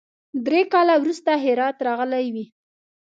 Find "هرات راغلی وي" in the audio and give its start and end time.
1.45-2.45